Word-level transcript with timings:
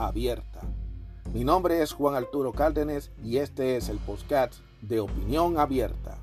abierta. 0.00 0.60
Mi 1.32 1.44
nombre 1.44 1.82
es 1.82 1.92
Juan 1.92 2.14
Arturo 2.14 2.52
Cárdenas 2.52 3.10
y 3.22 3.38
este 3.38 3.76
es 3.76 3.88
el 3.88 3.98
podcast 3.98 4.54
de 4.80 5.00
Opinión 5.00 5.58
Abierta. 5.58 6.18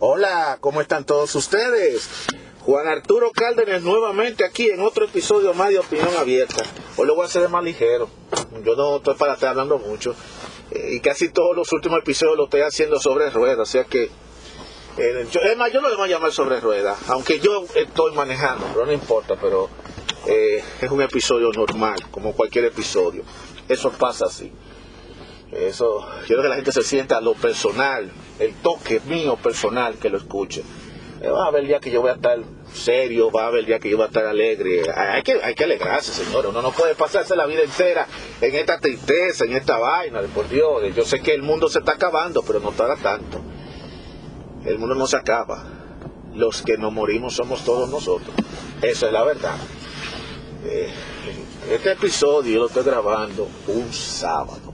Hola, 0.00 0.58
¿cómo 0.60 0.80
están 0.80 1.04
todos 1.04 1.34
ustedes? 1.36 2.08
Juan 2.62 2.88
Arturo 2.88 3.30
Cárdenas 3.30 3.82
nuevamente 3.82 4.44
aquí 4.44 4.70
en 4.70 4.80
otro 4.80 5.04
episodio 5.04 5.54
más 5.54 5.68
de 5.68 5.78
Opinión 5.78 6.16
Abierta. 6.18 6.64
Hoy 6.96 7.06
lo 7.06 7.14
voy 7.14 7.24
a 7.24 7.26
hacer 7.26 7.48
más 7.48 7.62
ligero. 7.62 8.08
Yo 8.64 8.74
no 8.74 8.96
estoy 8.96 9.14
para 9.14 9.34
estar 9.34 9.50
hablando 9.50 9.78
mucho. 9.78 10.16
Eh, 10.70 10.94
y 10.94 11.00
casi 11.00 11.28
todos 11.28 11.56
los 11.56 11.72
últimos 11.72 11.98
episodios 12.00 12.36
lo 12.36 12.44
estoy 12.44 12.62
haciendo 12.62 12.98
sobre 12.98 13.30
ruedas. 13.30 13.68
O 13.68 13.70
sea 13.70 13.84
que... 13.84 14.10
Eh, 14.98 15.26
yo, 15.30 15.40
es 15.40 15.56
más, 15.56 15.72
yo 15.72 15.80
lo 15.80 15.96
voy 15.96 16.08
a 16.08 16.12
llamar 16.12 16.32
sobre 16.32 16.60
ruedas. 16.60 16.98
Aunque 17.08 17.38
yo 17.38 17.64
estoy 17.74 18.12
manejando, 18.14 18.66
pero 18.72 18.86
no 18.86 18.92
importa. 18.92 19.36
Pero 19.40 19.68
eh, 20.26 20.62
es 20.80 20.90
un 20.90 21.02
episodio 21.02 21.50
normal, 21.52 21.96
como 22.10 22.32
cualquier 22.32 22.66
episodio. 22.66 23.22
Eso 23.68 23.90
pasa 23.90 24.26
así. 24.26 24.52
Eso, 25.52 26.06
quiero 26.26 26.42
que 26.42 26.48
la 26.48 26.56
gente 26.56 26.72
se 26.72 26.82
sienta 26.82 27.20
lo 27.20 27.34
personal, 27.34 28.10
el 28.38 28.54
toque 28.54 29.00
mío 29.06 29.36
personal 29.36 29.96
que 29.96 30.08
lo 30.08 30.16
escuche. 30.16 30.62
Eh, 31.20 31.28
va 31.28 31.44
a 31.44 31.48
haber 31.48 31.66
día 31.66 31.78
que 31.78 31.90
yo 31.90 32.00
voy 32.00 32.10
a 32.10 32.14
estar 32.14 32.38
serio, 32.72 33.30
va 33.30 33.44
a 33.44 33.46
haber 33.48 33.66
día 33.66 33.78
que 33.78 33.90
yo 33.90 33.96
voy 33.96 34.04
a 34.04 34.08
estar 34.08 34.24
alegre. 34.24 34.82
Hay 34.90 35.22
que, 35.22 35.40
hay 35.42 35.54
que 35.54 35.64
alegrarse, 35.64 36.12
señores. 36.12 36.50
Uno 36.50 36.62
no 36.62 36.72
puede 36.72 36.94
pasarse 36.94 37.36
la 37.36 37.46
vida 37.46 37.62
entera 37.62 38.06
en 38.40 38.54
esta 38.54 38.78
tristeza, 38.78 39.44
en 39.44 39.52
esta 39.52 39.78
vaina, 39.78 40.20
por 40.34 40.48
Dios. 40.48 40.82
Yo 40.94 41.04
sé 41.04 41.20
que 41.20 41.34
el 41.34 41.42
mundo 41.42 41.68
se 41.68 41.80
está 41.80 41.92
acabando, 41.92 42.42
pero 42.42 42.58
no 42.60 42.72
tarda 42.72 42.96
tanto. 42.96 43.40
El 44.64 44.78
mundo 44.78 44.94
no 44.94 45.06
se 45.06 45.16
acaba. 45.16 45.64
Los 46.34 46.62
que 46.62 46.78
nos 46.78 46.92
morimos 46.92 47.34
somos 47.34 47.64
todos 47.64 47.90
nosotros. 47.90 48.34
Esa 48.80 49.06
es 49.06 49.12
la 49.12 49.24
verdad. 49.24 49.56
Eh, 50.64 50.92
este 51.70 51.92
episodio 51.92 52.60
lo 52.60 52.66
estoy 52.66 52.84
grabando 52.84 53.48
un 53.68 53.92
sábado. 53.92 54.72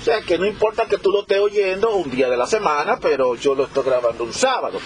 O 0.00 0.04
sea 0.04 0.20
que 0.20 0.36
no 0.36 0.46
importa 0.46 0.86
que 0.86 0.98
tú 0.98 1.10
lo 1.10 1.20
estés 1.20 1.38
oyendo 1.38 1.94
un 1.94 2.10
día 2.10 2.28
de 2.28 2.36
la 2.36 2.46
semana, 2.46 2.98
pero 3.00 3.34
yo 3.36 3.54
lo 3.54 3.64
estoy 3.64 3.84
grabando 3.84 4.24
un 4.24 4.32
sábado. 4.32 4.78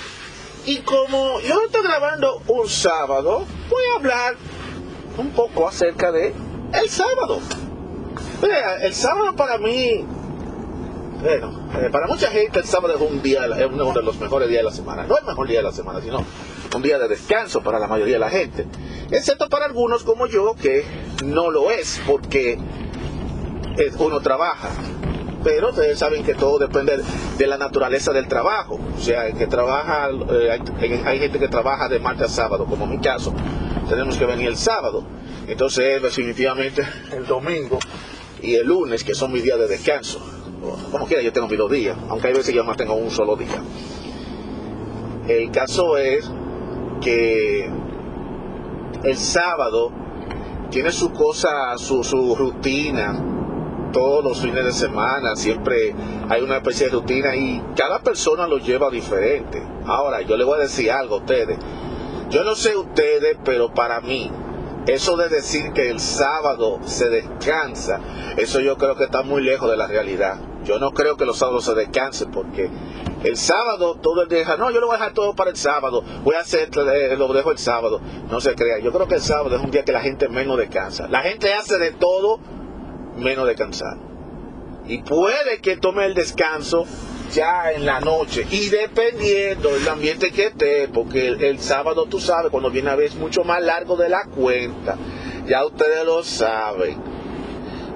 Y 0.67 0.79
como 0.81 1.41
yo 1.41 1.55
lo 1.55 1.67
estoy 1.67 1.83
grabando 1.83 2.43
un 2.49 2.69
sábado, 2.69 3.45
voy 3.71 3.83
a 3.93 3.97
hablar 3.97 4.37
un 5.17 5.31
poco 5.31 5.67
acerca 5.67 6.12
de 6.12 6.34
el 6.75 6.89
sábado. 6.91 7.41
el 8.83 8.95
sábado 8.95 9.34
para 9.37 9.59
mí, 9.59 10.05
bueno, 11.20 11.69
eh, 11.81 11.89
para 11.91 12.06
mucha 12.06 12.31
gente 12.31 12.59
el 12.59 12.64
sábado 12.64 12.95
es 12.95 13.00
un 13.00 13.22
día, 13.22 13.47
es 13.47 13.67
uno 13.67 13.92
de 13.92 14.03
los 14.03 14.19
mejores 14.19 14.48
días 14.48 14.61
de 14.61 14.70
la 14.70 14.72
semana. 14.72 15.05
No 15.05 15.19
el 15.19 15.25
mejor 15.25 15.48
día 15.48 15.59
de 15.59 15.64
la 15.64 15.72
semana, 15.72 16.00
sino 16.00 16.25
un 16.75 16.83
día 16.83 16.98
de 16.98 17.09
descanso 17.09 17.62
para 17.62 17.78
la 17.78 17.86
mayoría 17.86 18.14
de 18.14 18.20
la 18.20 18.31
gente. 18.31 18.67
Excepto 19.11 19.48
para 19.48 19.67
algunos 19.67 20.05
como 20.05 20.27
yo 20.27 20.55
que 20.55 20.84
no 21.25 21.50
lo 21.50 21.71
es, 21.71 22.00
porque 22.06 22.59
uno 23.99 24.21
trabaja 24.21 24.71
pero 25.47 25.69
ustedes 25.69 25.97
saben 26.00 26.25
que 26.25 26.34
todo 26.34 26.59
depende 26.59 27.00
de 27.38 27.47
la 27.47 27.56
naturaleza 27.56 28.12
del 28.12 28.27
trabajo. 28.27 28.81
O 28.97 29.00
sea, 29.00 29.31
que 29.31 29.47
trabaja, 29.47 30.09
eh, 30.10 30.59
hay, 31.04 31.21
gente 31.21 31.38
que 31.38 31.47
trabaja 31.47 31.88
de 31.88 32.00
martes 32.00 32.33
a 32.33 32.34
sábado, 32.34 32.66
como 32.66 32.84
en 32.84 32.91
mi 32.91 32.98
caso, 32.98 33.33
tenemos 33.88 34.16
que 34.16 34.27
venir 34.27 34.48
el 34.48 34.56
sábado. 34.56 35.04
Entonces, 35.47 36.03
definitivamente, 36.03 36.83
el 37.12 37.27
domingo 37.27 37.78
y 38.43 38.56
el 38.56 38.66
lunes, 38.66 39.04
que 39.04 39.15
son 39.15 39.31
mis 39.31 39.44
días 39.44 39.56
de 39.56 39.69
descanso. 39.69 40.21
Como 40.91 41.06
quiera, 41.06 41.22
yo 41.22 41.32
tengo 41.32 41.49
mis 41.49 41.59
dos 41.59 41.71
días, 41.71 41.97
aunque 42.09 42.28
hay 42.28 42.34
veces 42.34 42.50
que 42.50 42.56
yo 42.56 42.65
más 42.65 42.77
tengo 42.77 42.94
un 42.94 43.10
solo 43.10 43.37
día. 43.37 43.62
El 45.28 45.50
caso 45.50 45.97
es 45.97 46.31
que 47.00 47.69
el 49.03 49.16
sábado 49.16 49.93
tiene 50.71 50.91
su 50.93 51.12
cosa, 51.12 51.77
su, 51.77 52.03
su 52.03 52.34
rutina, 52.34 53.37
todos 53.93 54.22
los 54.22 54.41
fines 54.41 54.65
de 54.65 54.72
semana, 54.72 55.37
siempre 55.37 55.94
hay 56.28 56.43
una 56.43 56.56
especie 56.56 56.87
de 56.87 56.93
rutina 56.93 57.34
y 57.34 57.62
cada 57.77 58.00
persona 58.00 58.47
lo 58.47 58.59
lleva 58.59 58.91
diferente. 58.91 59.62
Ahora, 59.87 60.21
yo 60.22 60.37
le 60.37 60.44
voy 60.44 60.59
a 60.59 60.62
decir 60.62 60.91
algo 60.91 61.16
a 61.16 61.19
ustedes. 61.19 61.59
Yo 62.28 62.44
no 62.44 62.54
sé 62.54 62.77
ustedes, 62.77 63.38
pero 63.44 63.72
para 63.72 64.00
mí, 64.00 64.31
eso 64.87 65.16
de 65.16 65.28
decir 65.28 65.72
que 65.72 65.91
el 65.91 66.00
sábado 66.00 66.81
se 66.84 67.09
descansa, 67.09 68.00
eso 68.37 68.60
yo 68.60 68.77
creo 68.77 68.97
que 68.97 69.04
está 69.04 69.22
muy 69.22 69.43
lejos 69.43 69.71
de 69.71 69.77
la 69.77 69.87
realidad. 69.87 70.38
Yo 70.66 70.78
no 70.78 70.91
creo 70.91 71.16
que 71.16 71.25
los 71.25 71.38
sábados 71.38 71.65
se 71.65 71.75
descansen 71.75 72.31
porque 72.31 72.69
el 73.22 73.37
sábado 73.37 73.97
todo 73.97 74.22
el 74.22 74.28
día 74.28 74.56
no, 74.56 74.71
yo 74.71 74.81
lo 74.81 74.88
voy 74.88 74.97
a 74.97 74.99
dejar 74.99 75.15
todo 75.15 75.34
para 75.34 75.50
el 75.50 75.56
sábado, 75.56 76.03
voy 76.25 76.34
a 76.34 76.41
hacer, 76.41 76.71
eh, 76.77 77.16
lo 77.16 77.32
dejo 77.32 77.53
el 77.53 77.59
sábado. 77.59 78.00
No 78.31 78.41
se 78.41 78.54
crea, 78.54 78.78
yo 78.81 78.93
creo 78.93 79.06
que 79.06 79.15
el 79.15 79.22
sábado 79.22 79.56
es 79.56 79.62
un 79.62 79.71
día 79.71 79.84
que 79.84 79.93
la 79.93 80.00
gente 80.00 80.28
menos 80.28 80.59
descansa. 80.59 81.09
La 81.09 81.22
gente 81.22 81.54
hace 81.54 81.78
de 81.78 81.93
todo 81.93 82.41
menos 83.16 83.47
descansar. 83.47 83.97
Y 84.87 84.99
puede 84.99 85.60
que 85.60 85.77
tome 85.77 86.04
el 86.06 86.15
descanso 86.15 86.84
ya 87.33 87.72
en 87.72 87.84
la 87.84 88.00
noche 88.00 88.47
y 88.50 88.69
dependiendo 88.69 89.71
del 89.71 89.88
ambiente 89.88 90.31
que 90.31 90.47
esté, 90.47 90.88
porque 90.88 91.28
el, 91.28 91.59
sábado 91.59 92.06
tú 92.06 92.21
sabes, 92.21 92.50
cuando 92.50 92.71
viene 92.71 92.91
a 92.91 92.97
ver 92.97 93.06
es 93.06 93.16
mucho 93.16 93.43
más 93.43 93.62
largo 93.62 93.97
de 93.97 94.09
la 94.09 94.25
cuenta, 94.25 94.97
ya 95.47 95.65
ustedes 95.65 96.04
lo 96.04 96.22
saben. 96.22 97.16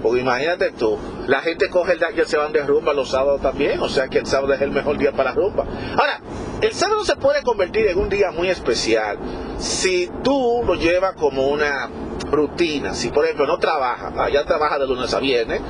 Porque 0.03 0.21
imagínate 0.21 0.73
tú, 0.73 0.99
la 1.27 1.41
gente 1.41 1.69
coge 1.69 1.93
el 1.93 1.99
día 1.99 2.13
que 2.15 2.25
se 2.25 2.37
van 2.37 2.53
de 2.53 2.63
rumba 2.63 2.95
los 2.95 3.11
sábados 3.11 3.41
también, 3.43 3.81
o 3.81 3.89
sea 3.89 4.09
que 4.09 4.19
el 4.19 4.27
sábado 4.27 4.55
es 4.55 4.61
el 4.61 4.71
mejor 4.71 4.97
día 4.97 5.13
para 5.13 5.33
rumba. 5.33 5.65
Ahora, 5.97 6.21
el 6.61 6.73
sábado 6.73 7.05
se 7.05 7.17
puede 7.17 7.43
convertir 7.43 7.87
en 7.87 7.99
un 7.99 8.09
día 8.09 8.31
muy 8.31 8.49
especial 8.49 9.19
si 9.59 10.11
tú 10.23 10.63
lo 10.67 10.75
llevas 10.75 11.15
como 11.15 11.49
una 11.49 11.91
rutina. 12.31 12.95
Si 12.95 13.11
por 13.11 13.25
ejemplo 13.25 13.47
no 13.47 13.59
trabaja, 13.59 14.13
ah, 14.17 14.29
ya 14.31 14.45
trabaja 14.45 14.79
de 14.79 14.87
lunes 14.87 15.13
a 15.13 15.21
viernes 15.21 15.61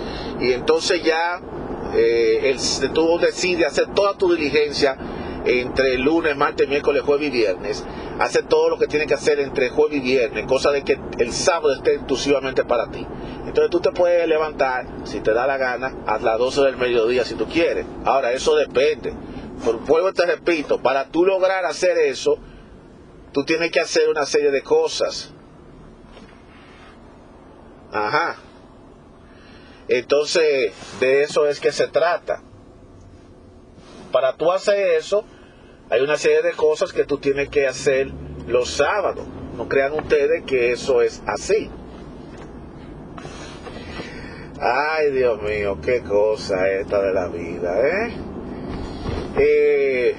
y 0.41 0.53
entonces 0.53 1.03
ya 1.03 1.41
eh, 1.95 2.57
tú 2.95 3.19
decides 3.19 3.67
hacer 3.67 3.89
toda 3.95 4.15
tu 4.15 4.33
diligencia 4.33 4.97
entre 5.45 5.97
lunes, 5.99 6.37
martes, 6.37 6.69
miércoles, 6.69 7.03
jueves 7.03 7.29
y 7.29 7.31
viernes, 7.31 7.85
hace 8.19 8.43
todo 8.43 8.69
lo 8.69 8.79
que 8.79 8.87
tiene 8.87 9.07
que 9.07 9.15
hacer 9.15 9.41
entre 9.41 9.71
jueves 9.71 9.99
y 9.99 10.01
viernes, 10.01 10.47
cosa 10.47 10.71
de 10.71 10.83
que 10.83 10.99
el 11.19 11.33
sábado 11.33 11.73
esté 11.73 11.95
exclusivamente 11.95 12.65
para 12.65 12.91
ti. 12.91 13.07
Entonces 13.47 13.71
tú 13.71 13.81
te 13.81 13.91
puedes 13.93 14.27
levantar, 14.29 14.87
si 15.05 15.21
te 15.21 15.33
da 15.33 15.47
la 15.47 15.57
gana, 15.57 15.97
a 16.07 16.19
las 16.19 16.39
12 16.39 16.61
del 16.63 16.77
mediodía 16.77 17.25
si 17.25 17.35
tú 17.35 17.47
quieres. 17.47 17.87
Ahora, 18.05 18.33
eso 18.33 18.55
depende. 18.55 19.15
Por 19.65 19.79
vuelvo 19.81 20.13
te 20.13 20.27
repito, 20.27 20.81
para 20.81 21.07
tú 21.07 21.25
lograr 21.25 21.65
hacer 21.65 21.99
eso, 21.99 22.39
tú 23.33 23.45
tienes 23.45 23.71
que 23.71 23.81
hacer 23.81 24.09
una 24.09 24.27
serie 24.27 24.51
de 24.51 24.63
cosas. 24.63 25.33
Ajá. 27.93 28.37
Entonces, 29.89 30.73
de 31.01 31.23
eso 31.23 31.49
es 31.49 31.59
que 31.59 31.73
se 31.73 31.89
trata. 31.89 32.43
Para 34.13 34.35
tú 34.35 34.51
hacer 34.51 34.97
eso, 34.97 35.25
hay 35.89 36.03
una 36.03 36.17
serie 36.17 36.43
de 36.43 36.53
cosas 36.53 36.93
que 36.93 37.05
tú 37.05 37.19
tienes 37.19 37.49
que 37.49 37.67
hacer 37.67 38.11
los 38.47 38.71
sábados. 38.71 39.27
No 39.57 39.69
crean 39.69 39.93
ustedes 39.93 40.45
que 40.45 40.73
eso 40.73 41.03
es 41.03 41.23
así. 41.27 41.71
Ay, 44.61 45.11
Dios 45.13 45.41
mío, 45.43 45.79
qué 45.83 46.03
cosa 46.03 46.69
esta 46.71 47.01
de 47.01 47.15
la 47.15 47.29
vida, 47.29 47.81
¿eh? 47.81 48.15
eh 49.39 50.17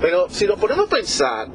pero 0.00 0.28
si 0.28 0.46
lo 0.46 0.56
ponemos 0.56 0.86
a 0.86 0.90
pensar, 0.90 1.48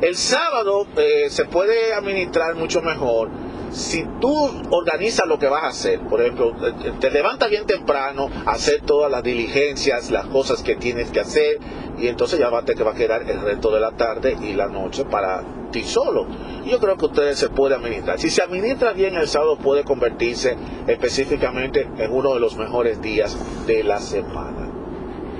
el 0.00 0.16
sábado 0.16 0.86
eh, 0.96 1.26
se 1.30 1.44
puede 1.44 1.92
administrar 1.92 2.54
mucho 2.56 2.82
mejor 2.82 3.30
si 3.74 4.04
tú 4.20 4.32
organizas 4.70 5.26
lo 5.26 5.38
que 5.38 5.48
vas 5.48 5.64
a 5.64 5.68
hacer, 5.68 6.00
por 6.00 6.20
ejemplo, 6.20 6.54
te 7.00 7.10
levantas 7.10 7.50
bien 7.50 7.66
temprano, 7.66 8.30
hacer 8.46 8.82
todas 8.82 9.10
las 9.10 9.22
diligencias, 9.22 10.12
las 10.12 10.26
cosas 10.26 10.62
que 10.62 10.76
tienes 10.76 11.10
que 11.10 11.20
hacer, 11.20 11.58
y 11.98 12.06
entonces 12.06 12.38
ya 12.38 12.50
te 12.62 12.84
va 12.84 12.92
a 12.92 12.94
quedar 12.94 13.28
el 13.28 13.40
resto 13.40 13.72
de 13.72 13.80
la 13.80 13.90
tarde 13.90 14.36
y 14.40 14.52
la 14.52 14.68
noche 14.68 15.04
para 15.04 15.42
ti 15.72 15.82
solo. 15.82 16.26
Yo 16.64 16.78
creo 16.78 16.96
que 16.96 17.06
ustedes 17.06 17.36
se 17.36 17.48
puede 17.48 17.74
administrar. 17.74 18.20
Si 18.20 18.30
se 18.30 18.42
administra 18.42 18.92
bien 18.92 19.16
el 19.16 19.26
sábado 19.26 19.58
puede 19.58 19.82
convertirse 19.82 20.56
específicamente 20.86 21.88
en 21.98 22.12
uno 22.12 22.34
de 22.34 22.40
los 22.40 22.56
mejores 22.56 23.02
días 23.02 23.36
de 23.66 23.82
la 23.82 24.00
semana. 24.00 24.70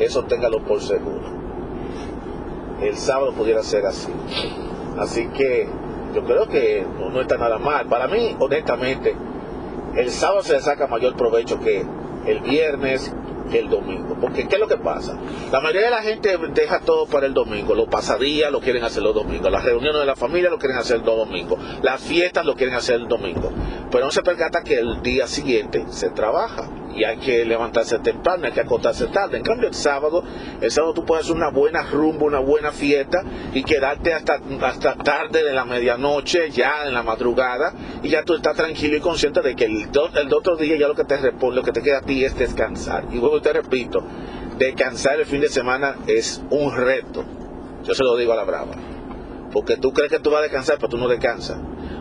Eso 0.00 0.24
téngalo 0.24 0.64
por 0.64 0.82
seguro. 0.82 1.32
El 2.82 2.96
sábado 2.96 3.32
pudiera 3.32 3.62
ser 3.62 3.86
así. 3.86 4.10
Así 4.98 5.28
que 5.28 5.68
yo 6.14 6.24
creo 6.24 6.48
que 6.48 6.86
no, 6.98 7.20
está 7.20 7.36
nada 7.36 7.58
mal. 7.58 7.86
Para 7.86 8.06
mí, 8.06 8.36
honestamente, 8.38 9.14
el 9.96 10.10
sábado 10.10 10.42
se 10.42 10.54
le 10.54 10.60
saca 10.60 10.86
mayor 10.86 11.16
provecho 11.16 11.60
que 11.60 11.84
el 12.26 12.40
viernes, 12.40 13.12
el 13.52 13.68
domingo. 13.68 14.16
Porque, 14.20 14.46
¿qué 14.46 14.54
es 14.54 14.60
lo 14.60 14.68
que 14.68 14.76
pasa? 14.76 15.18
La 15.50 15.60
mayoría 15.60 15.86
de 15.86 15.90
la 15.90 16.02
gente 16.02 16.38
deja 16.54 16.80
todo 16.80 17.06
para 17.06 17.26
el 17.26 17.34
domingo. 17.34 17.74
Los 17.74 17.88
pasadías 17.88 18.50
lo 18.50 18.60
quieren 18.60 18.84
hacer 18.84 19.02
los 19.02 19.14
domingos. 19.14 19.50
Las 19.50 19.64
reuniones 19.64 20.00
de 20.00 20.06
la 20.06 20.16
familia 20.16 20.50
lo 20.50 20.58
quieren 20.58 20.78
hacer 20.78 20.98
los 20.98 21.16
domingos. 21.16 21.58
Las 21.82 22.00
fiestas 22.00 22.46
lo 22.46 22.54
quieren 22.54 22.74
hacer 22.74 22.96
el 22.96 23.08
domingo. 23.08 23.52
Pero 23.90 24.04
no 24.04 24.10
se 24.10 24.22
percata 24.22 24.62
que 24.62 24.74
el 24.74 25.02
día 25.02 25.26
siguiente 25.26 25.84
se 25.88 26.10
trabaja 26.10 26.68
y 26.94 27.04
hay 27.04 27.16
que 27.18 27.44
levantarse 27.44 27.98
temprano, 27.98 28.46
hay 28.46 28.52
que 28.52 28.60
acostarse 28.60 29.06
tarde. 29.06 29.38
En 29.38 29.42
cambio, 29.42 29.68
el 29.68 29.74
sábado, 29.74 30.22
el 30.60 30.70
sábado 30.70 30.94
tú 30.94 31.04
puedes 31.04 31.24
hacer 31.24 31.36
una 31.36 31.50
buena 31.50 31.82
rumba, 31.82 32.24
una 32.24 32.38
buena 32.38 32.72
fiesta 32.72 33.22
y 33.52 33.62
quedarte 33.62 34.14
hasta, 34.14 34.40
hasta 34.62 34.94
tarde 34.96 35.44
de 35.44 35.52
la 35.52 35.64
medianoche, 35.64 36.50
ya 36.50 36.84
en 36.86 36.94
la 36.94 37.02
madrugada, 37.02 37.72
y 38.02 38.08
ya 38.08 38.22
tú 38.22 38.34
estás 38.34 38.56
tranquilo 38.56 38.96
y 38.96 39.00
consciente 39.00 39.40
de 39.42 39.54
que 39.54 39.64
el, 39.64 39.88
el 40.14 40.34
otro 40.34 40.56
día 40.56 40.76
ya 40.76 40.88
lo 40.88 40.94
que 40.94 41.04
te 41.04 41.16
responde, 41.16 41.56
lo 41.56 41.62
que 41.62 41.72
te 41.72 41.82
queda 41.82 41.98
a 41.98 42.02
ti 42.02 42.24
es 42.24 42.36
descansar. 42.36 43.04
Y 43.10 43.16
luego 43.16 43.40
te 43.40 43.52
repito, 43.52 44.02
descansar 44.58 45.18
el 45.18 45.26
fin 45.26 45.40
de 45.40 45.48
semana 45.48 45.96
es 46.06 46.42
un 46.50 46.74
reto. 46.76 47.24
Yo 47.84 47.94
se 47.94 48.02
lo 48.02 48.16
digo 48.16 48.32
a 48.32 48.36
la 48.36 48.44
brava. 48.44 48.74
Porque 49.52 49.76
tú 49.76 49.92
crees 49.92 50.10
que 50.10 50.18
tú 50.18 50.30
vas 50.30 50.40
a 50.40 50.42
descansar, 50.42 50.76
pero 50.76 50.88
tú 50.88 50.96
no 50.96 51.06
descansas. 51.06 51.58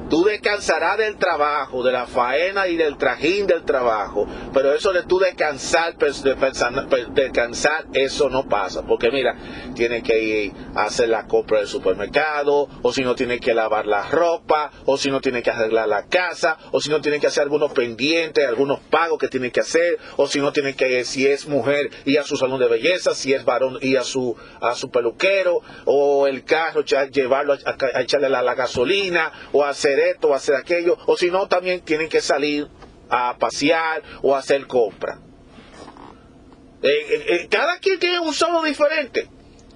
Tú 0.09 0.23
descansarás 0.25 0.97
del 0.97 1.17
trabajo, 1.17 1.83
de 1.83 1.91
la 1.91 2.05
faena 2.05 2.67
y 2.67 2.75
del 2.75 2.97
trajín 2.97 3.47
del 3.47 3.63
trabajo, 3.63 4.27
pero 4.53 4.73
eso 4.73 4.91
de 4.91 5.03
tú 5.03 5.19
descansar, 5.19 5.95
descansar, 7.13 7.85
eso 7.94 8.29
no 8.29 8.47
pasa, 8.47 8.83
porque 8.85 9.09
mira, 9.11 9.35
tienes 9.75 10.03
que 10.03 10.19
ir 10.19 10.53
a 10.75 10.83
hacer 10.83 11.09
la 11.09 11.25
compra 11.25 11.59
del 11.59 11.67
supermercado, 11.67 12.69
o 12.81 12.94
si 12.94 13.03
no 13.03 13.15
tienes 13.15 13.39
que 13.39 13.53
lavar 13.53 13.88
la 13.88 14.03
ropa, 14.09 14.71
o 14.85 14.97
si 14.97 15.09
no 15.09 15.21
tienes 15.21 15.44
que 15.44 15.51
arreglar 15.51 15.88
la 15.88 16.05
casa, 16.07 16.57
o 16.71 16.79
si 16.79 16.89
no 16.89 17.01
tienes 17.01 17.21
que 17.21 17.27
hacer 17.27 17.44
algunos 17.44 17.71
pendientes, 17.71 18.45
algunos 18.47 18.79
pagos 18.81 19.17
que 19.17 19.27
tienes 19.27 19.51
que 19.51 19.61
hacer, 19.61 19.97
o 20.17 20.27
si 20.27 20.39
no 20.39 20.51
tienes 20.51 20.75
que, 20.75 21.03
si 21.05 21.25
es 21.27 21.47
mujer, 21.47 21.89
ir 22.05 22.19
a 22.19 22.23
su 22.23 22.38
salón 22.38 22.59
de 22.59 22.67
belleza, 22.67 23.15
si 23.15 23.33
es 23.33 23.45
varón, 23.45 23.79
ir 23.81 23.97
a 23.97 24.03
su, 24.03 24.35
a 24.61 24.75
su 24.75 24.91
peluquero, 24.91 25.61
o 25.85 26.27
el 26.27 26.44
carro, 26.44 26.83
llevarlo 26.83 27.53
a, 27.53 28.01
echarle 28.01 28.29
la, 28.29 28.41
la 28.41 28.55
gasolina, 28.55 29.31
o 29.51 29.63
hacer 29.63 29.92
esto 29.99 30.29
o 30.29 30.33
hacer 30.33 30.55
aquello, 30.55 30.97
o 31.05 31.17
si 31.17 31.29
no, 31.29 31.47
también 31.47 31.81
tienen 31.81 32.09
que 32.09 32.21
salir 32.21 32.67
a 33.09 33.37
pasear 33.37 34.01
o 34.21 34.35
hacer 34.35 34.65
compra. 34.65 35.19
Eh, 36.81 36.89
eh, 36.89 37.25
eh, 37.27 37.47
cada 37.49 37.77
quien 37.79 37.99
tiene 37.99 38.19
un 38.19 38.33
sábado 38.33 38.63
diferente, 38.63 39.29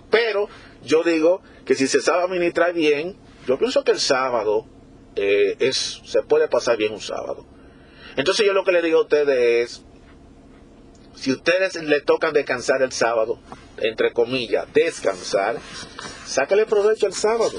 pero 0.10 0.50
yo 0.84 1.04
digo 1.04 1.42
que 1.66 1.76
si 1.76 1.88
se 1.88 2.02
sabe 2.02 2.24
administrar 2.24 2.74
bien, 2.74 3.16
yo 3.48 3.58
pienso 3.58 3.84
que 3.84 3.92
el 3.92 4.00
sábado 4.00 4.66
es, 5.16 6.02
se 6.06 6.22
puede 6.22 6.48
pasar 6.48 6.78
bien 6.78 6.94
un 6.94 7.02
sábado. 7.02 7.46
Entonces 8.18 8.46
yo 8.46 8.54
lo 8.54 8.64
que 8.64 8.72
le 8.72 8.82
digo 8.82 9.00
a 9.00 9.04
ustedes 9.04 9.72
es, 9.72 9.84
si 11.16 11.32
ustedes 11.32 11.76
le 11.82 12.02
tocan 12.02 12.34
descansar 12.34 12.82
el 12.82 12.92
sábado, 12.92 13.40
entre 13.78 14.14
comillas, 14.14 14.72
descansar, 14.74 15.58
sáquenle 16.26 16.66
provecho 16.66 17.06
al 17.06 17.14
sábado. 17.14 17.58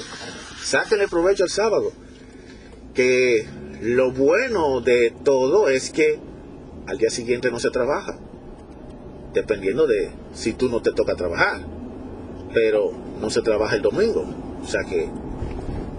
Sáquenle 0.62 1.08
provecho 1.08 1.44
al 1.44 1.50
sábado 1.50 1.92
que 2.98 3.46
lo 3.80 4.10
bueno 4.10 4.80
de 4.80 5.12
todo 5.22 5.68
es 5.68 5.90
que 5.90 6.18
al 6.88 6.98
día 6.98 7.10
siguiente 7.10 7.48
no 7.48 7.60
se 7.60 7.70
trabaja, 7.70 8.18
dependiendo 9.32 9.86
de 9.86 10.10
si 10.34 10.52
tú 10.52 10.68
no 10.68 10.82
te 10.82 10.90
toca 10.90 11.14
trabajar, 11.14 11.60
pero 12.52 12.90
no 13.20 13.30
se 13.30 13.40
trabaja 13.42 13.76
el 13.76 13.82
domingo. 13.82 14.24
O 14.60 14.66
sea 14.66 14.80
que 14.82 15.08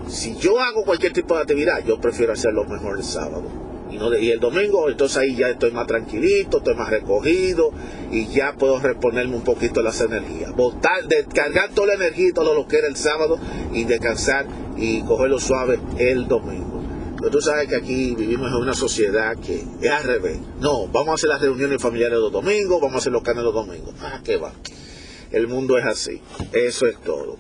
si 0.10 0.36
yo 0.40 0.60
hago 0.60 0.84
cualquier 0.84 1.14
tipo 1.14 1.36
de 1.36 1.44
actividad, 1.44 1.86
yo 1.86 2.02
prefiero 2.02 2.34
hacerlo 2.34 2.66
mejor 2.66 2.98
el 2.98 3.04
sábado. 3.06 3.46
Y, 3.90 3.96
no 3.96 4.14
y 4.18 4.32
el 4.32 4.42
domingo, 4.42 4.90
entonces 4.90 5.20
ahí 5.20 5.38
ya 5.38 5.48
estoy 5.48 5.72
más 5.72 5.88
tranquilito, 5.88 6.58
estoy 6.58 6.76
más 6.76 6.90
recogido 6.90 7.72
y 8.12 8.28
ya 8.28 8.56
puedo 8.58 8.78
reponerme 8.78 9.38
un 9.38 9.44
poquito 9.46 9.82
las 9.82 10.02
energías. 10.02 10.54
Botar, 10.54 11.08
descargar 11.08 11.70
toda 11.70 11.88
la 11.88 11.94
energía 11.94 12.28
y 12.28 12.34
todo 12.34 12.54
lo 12.54 12.68
que 12.68 12.80
era 12.80 12.88
el 12.90 12.98
sábado 12.98 13.40
y 13.72 13.86
descansar 13.86 14.48
y 14.76 15.02
cogerlo 15.04 15.40
suave 15.40 15.80
el 15.98 16.28
domingo. 16.28 16.79
Pero 17.20 17.32
tú 17.32 17.42
sabes 17.42 17.68
que 17.68 17.76
aquí 17.76 18.16
vivimos 18.16 18.48
en 18.50 18.56
una 18.56 18.74
sociedad 18.74 19.36
que 19.38 19.64
es 19.82 19.92
al 19.92 20.04
revés. 20.04 20.40
No, 20.60 20.88
vamos 20.88 21.10
a 21.10 21.14
hacer 21.16 21.30
las 21.30 21.42
reuniones 21.42 21.82
familiares 21.82 22.18
los 22.18 22.32
domingos, 22.32 22.80
vamos 22.80 22.96
a 22.96 22.98
hacer 23.00 23.12
los 23.12 23.24
canes 23.24 23.44
los 23.44 23.54
domingos. 23.54 23.94
Ah, 24.02 24.22
qué 24.24 24.38
va. 24.38 24.54
El 25.32 25.48
mundo 25.48 25.78
es 25.78 25.86
así. 25.86 26.22
Eso 26.54 26.88
es 26.88 26.98
todo. 27.02 27.38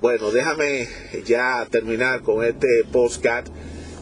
Bueno, 0.00 0.30
déjame 0.30 0.88
ya 1.26 1.66
terminar 1.70 2.22
con 2.22 2.44
este 2.44 2.84
postcat. 2.90 3.48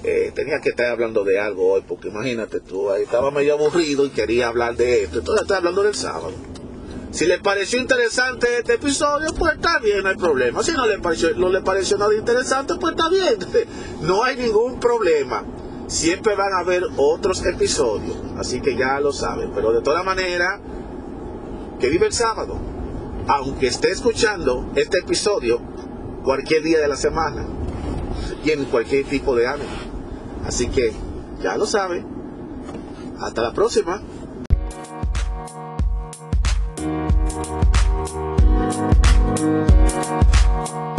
Eh, 0.04 0.30
tenía 0.34 0.60
que 0.60 0.68
estar 0.68 0.86
hablando 0.86 1.24
de 1.24 1.40
algo 1.40 1.72
hoy, 1.72 1.82
porque 1.86 2.08
imagínate 2.08 2.60
tú, 2.60 2.90
ahí 2.90 3.02
estaba 3.02 3.32
medio 3.32 3.54
aburrido 3.54 4.06
y 4.06 4.10
quería 4.10 4.48
hablar 4.48 4.76
de 4.76 5.04
esto. 5.04 5.18
Entonces 5.18 5.42
estoy 5.42 5.56
hablando 5.56 5.82
del 5.82 5.94
sábado. 5.94 6.32
Si 7.16 7.24
les 7.24 7.40
pareció 7.40 7.80
interesante 7.80 8.46
este 8.58 8.74
episodio, 8.74 9.32
pues 9.32 9.54
está 9.54 9.78
bien, 9.78 10.02
no 10.02 10.10
hay 10.10 10.16
problema. 10.16 10.62
Si 10.62 10.72
no 10.72 10.86
les 10.86 11.00
pareció, 11.00 11.34
no 11.34 11.48
les 11.48 11.62
pareció 11.62 11.96
nada 11.96 12.14
interesante, 12.14 12.74
pues 12.78 12.94
está 12.94 13.08
bien. 13.08 13.38
No 14.02 14.22
hay 14.22 14.36
ningún 14.36 14.78
problema. 14.78 15.42
Siempre 15.86 16.36
van 16.36 16.52
a 16.52 16.58
haber 16.58 16.82
otros 16.98 17.42
episodios, 17.46 18.18
así 18.36 18.60
que 18.60 18.76
ya 18.76 19.00
lo 19.00 19.14
saben. 19.14 19.50
Pero 19.54 19.72
de 19.72 19.80
toda 19.80 20.02
manera, 20.02 20.60
que 21.80 21.88
vive 21.88 22.04
el 22.04 22.12
sábado. 22.12 22.58
Aunque 23.28 23.68
esté 23.68 23.92
escuchando 23.92 24.70
este 24.74 24.98
episodio 24.98 25.58
cualquier 26.22 26.64
día 26.64 26.80
de 26.80 26.88
la 26.88 26.96
semana 26.96 27.46
y 28.44 28.50
en 28.50 28.66
cualquier 28.66 29.06
tipo 29.06 29.34
de 29.34 29.46
ánimo. 29.46 29.70
Así 30.44 30.68
que 30.68 30.92
ya 31.42 31.56
lo 31.56 31.64
saben. 31.64 32.06
Hasta 33.18 33.40
la 33.40 33.54
próxima. 33.54 34.02
Thank 38.08 38.40
you. 40.70 40.95